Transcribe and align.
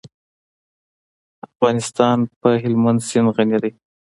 افغانستان 1.47 2.17
په 2.41 2.49
هلمند 2.63 2.99
سیند 3.09 3.27
غني 3.35 3.57
دی. 3.63 3.71